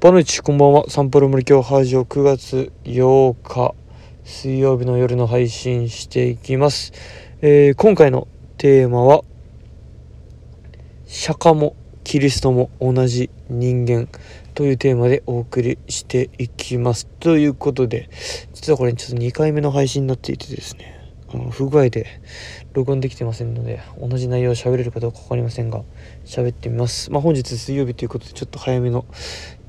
[0.00, 1.68] バヌチこんばんはサンプル無理今日。
[1.68, 3.74] ハージオ9月8日
[4.24, 4.86] 水曜日。
[4.86, 6.94] の夜の配信していきます、
[7.42, 8.26] えー、今回の
[8.56, 9.24] テーマは
[11.04, 14.08] 釈迦もキリストも同じ人間
[14.54, 18.08] というテーマでお送りしていきますということで
[18.54, 20.99] 実はこれちょっと2回目の配信になっていてですね
[21.50, 22.06] 不具合で
[22.72, 25.82] 録音できてませんので同じ内容を喋れるかどうか分かりませんが
[26.24, 29.04] 喋ってみます、まあ、本日水曜日ということでちょっと早めの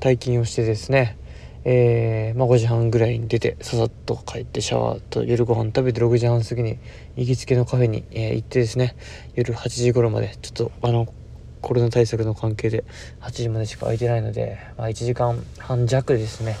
[0.00, 1.18] 退勤をしてですね
[1.64, 6.78] えー、まあ、5時半ぐらいに出てささっと帰ってシャワーと夜ご飯食べて6時半過ぎに
[7.14, 8.96] 行きつけのカフェに、えー、行ってですね
[9.36, 11.06] 夜8時頃までちょっとあの
[11.60, 12.84] コロナ対策の関係で
[13.20, 16.56] 8時までしか空いてないので、まあ、1時間半弱ですね。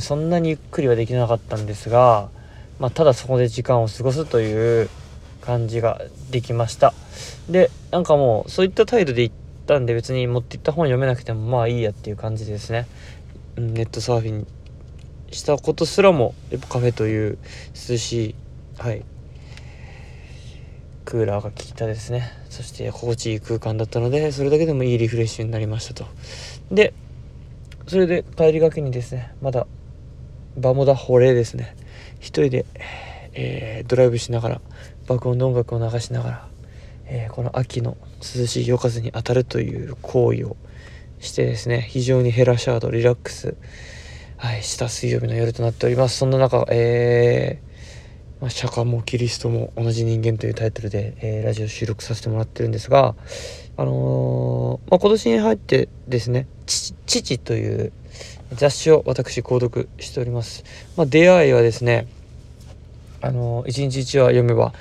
[0.00, 2.28] そんなにゆっくりはできなかったんですが
[2.80, 4.88] まあ、ただそこで時間を過ごすという
[5.42, 6.94] 感じができました。
[7.48, 9.34] でなんかもうそういった態度で行っ
[9.66, 12.86] たんで別に持って行った本読めなくてもまあいいやっていう感じですね。
[13.56, 14.46] ネットサーフィン
[15.30, 17.38] したことすらもやっぱカフェという
[17.88, 18.34] 涼しい
[18.78, 19.04] はい
[21.04, 22.32] クーラーが効いたですね。
[22.48, 26.06] そして心地いい空間だったのでそれだけでもいいリフレッシュになりましたと。
[26.70, 26.94] で
[27.86, 29.66] それで帰りがけにですねまだ
[30.56, 31.76] バモダホレですね。
[32.20, 32.66] 一人で、
[33.32, 34.60] えー、ドライブしながら
[35.08, 36.48] 爆音の音楽を流しながら、
[37.06, 40.56] えー、この秋の涼しい夜風に当たるという行為を
[41.18, 43.56] してですね非常にヘラシャードリラックス、
[44.36, 46.18] はい、した水曜日の夜となっております。
[46.18, 47.70] そんな中、えー
[48.40, 53.14] まあ、釈迦もキリストも同じ人間というタイトルで、えー、ラジオ収録させてもらってるんですが、
[53.76, 57.92] あのー、まあ、今年に入ってですね「父」という
[58.52, 60.64] 雑誌を私購読しております。
[60.96, 62.06] まあ、出会いはですね、
[63.20, 64.72] あの、一日一話読めば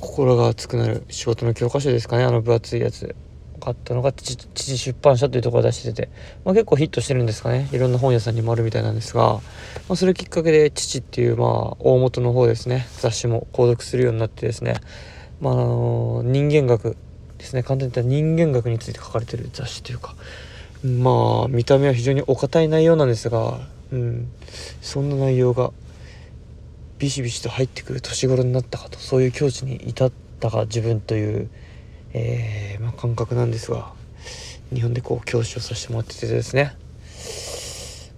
[0.00, 3.14] 心が熱くなる仕事の教科書ですかね、あの分厚いやつ。
[3.58, 6.08] 買ったのが父出版社というところを出してて、
[6.44, 9.40] まあ、結構ヒットしてるんですかねいろんな本屋さんにもあるみたいなんですが、ま
[9.90, 11.48] あ、それきっかけで父っていうまあ
[11.80, 14.76] 大元の方ですね雑誌も購読するようになってですね、
[15.40, 16.96] まあ、あの人間学
[17.38, 20.14] ですね簡単に言ったら人間学について書かれてる雑誌というか
[20.84, 23.58] まあ見た目は非常にお堅い内容なんですが、
[23.92, 24.28] うん、
[24.80, 25.72] そんな内容が
[26.98, 31.50] ビシビシと入ってくる年頃になったかとそういう境地に至ったか自分という、
[32.12, 33.92] えー、まあ、感覚なんですが
[34.72, 36.76] 日本でこう教師をさせてもらっててですね。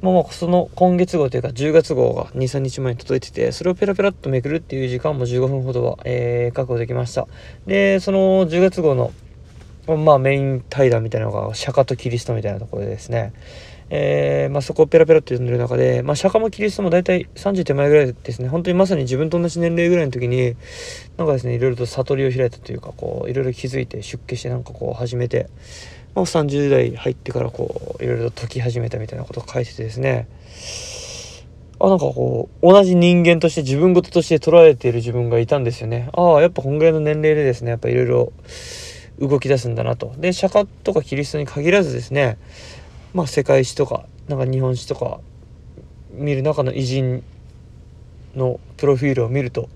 [0.03, 7.29] まあ、まあその今月号というか10月号が23日前に届いててそれをペラペラっとめくるっていう時間も15分ほどは、えー、確保できました。
[7.67, 9.13] でその10月号の
[9.87, 13.33] まあメイン対談みたいなのが釈迦とキリストみたいなところでですね、
[13.93, 18.49] えー、まあ、そこをペラペラって読んでる中で、まあ、釈迦もキリストも大体30手前ぐらいですね。
[18.49, 20.55] 本当にまさに自分と同じ年齢ぐらいの時に
[21.17, 25.51] なんかですねいろいろと悟りを開いたというかこういろいろ気づいて出家してなんかこう始めて、
[26.15, 30.29] まあ、30代入ってからこういろいろと解き始めたみたいなことを書いててですね。
[31.83, 36.11] あなんかこう同じ人間として自分事として捉えている自分がいたんですよね。
[36.13, 38.33] ああやっぱこんぐらいの年齢でですねやっぱいろいろ
[39.21, 40.15] 動き出すんだなと。
[40.17, 42.39] で釈迦とかキリストに限らずですね
[43.13, 45.21] まあ世界史とかなんか日本史とか
[46.13, 47.23] 見る中の偉人
[48.35, 49.69] のプロフィールを見ると、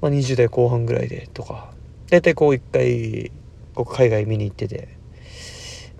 [0.00, 1.70] まあ、20代後半ぐらいでとか
[2.10, 3.30] 大体こう一回
[3.74, 4.88] こう海外見に行ってて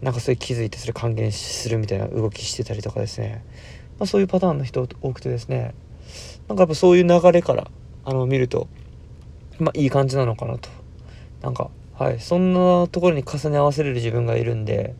[0.00, 3.44] なんかそれ気づいてそれ還元するみたいな動きしてたりとかですね、
[3.98, 5.74] まあ、そういうパターンの人多くてですね
[6.48, 7.70] なんかやっぱそういう流れから
[8.04, 8.68] あの見ると
[9.58, 10.70] まあいい感じなのかなと
[11.42, 12.20] なんかはい。
[12.20, 14.94] そんなところに重ね合わせれる自分がいるんで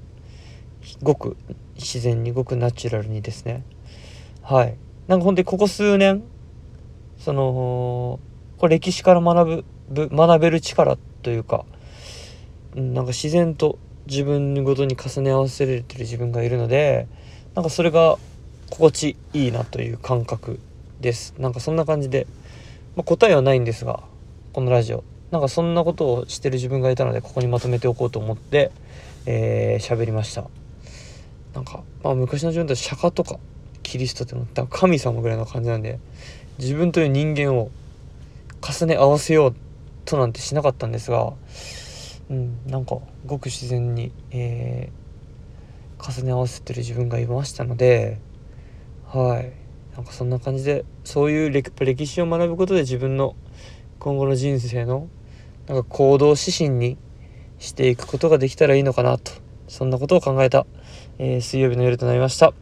[1.00, 1.36] ごく
[1.76, 3.64] 自然にごくナチュラルにですね。
[4.42, 4.76] はい。
[5.06, 6.24] なんかほんとにここ数年
[7.18, 8.18] その
[8.58, 11.64] これ歴史から学ぶ学べる力というか、
[12.74, 17.06] うん、なんか自然と自分ごとに重ね合わせれてる自分がいるので
[17.54, 18.18] なんかそれが
[18.70, 20.58] 心地いいなという感覚
[21.00, 21.34] です。
[21.38, 22.26] なんかそんな感じで、
[22.96, 24.02] まあ、答えはないんですが
[24.52, 25.04] このラジオ。
[25.30, 28.72] なんかそんなことをしてる自分がいたのでここにまとめておこうと思って
[29.30, 30.48] えー、喋りました。
[31.52, 33.38] なんか、まあ、昔の自分と釈迦とか
[33.82, 35.98] キリストってのった神様ぐらいの感じなんで
[36.58, 37.70] 自分という人間を
[38.62, 39.54] 重ね合わせよう
[40.06, 41.34] となんてしなかったんですが、
[42.30, 48.18] うん、なんかごく自然に、えー、重ね合わせてる自分がいましたので
[49.08, 49.52] はい。
[49.94, 53.34] なんかそんな感じでそういう歴史を学ぶことで自分の
[53.98, 55.08] 今後の人生の
[55.68, 56.96] なんか行動指針に
[57.58, 59.32] していくことができたらいいのかなと。
[59.68, 60.66] そんなことを考えた、
[61.18, 62.54] えー、水曜日の夜となりました。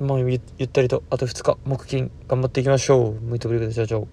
[0.00, 3.12] もうゆったりとあと2日木金頑張っていきましょう。
[3.20, 4.08] 向いてくれる社長